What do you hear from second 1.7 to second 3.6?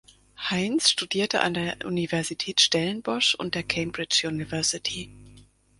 Universität Stellenbosch und